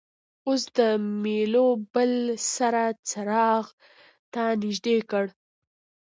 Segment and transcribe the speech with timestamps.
[0.47, 0.79] اوس د
[1.23, 2.11] میلو بل
[2.53, 2.75] سر
[3.09, 3.65] څراغ
[4.33, 5.29] ته نژدې کړئ.